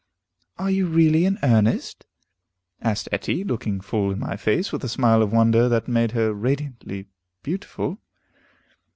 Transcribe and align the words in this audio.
"Are 0.57 0.71
you 0.71 0.87
really 0.87 1.25
in 1.25 1.37
earnest?" 1.43 2.07
asked 2.81 3.07
Etty, 3.11 3.43
looking 3.43 3.79
full 3.81 4.09
in 4.09 4.17
my 4.17 4.35
face, 4.35 4.71
with 4.71 4.83
a 4.83 4.89
smile 4.89 5.21
of 5.21 5.31
wonder 5.31 5.69
that 5.69 5.87
made 5.87 6.13
her 6.13 6.33
radiantly 6.33 7.05
beautiful. 7.43 7.99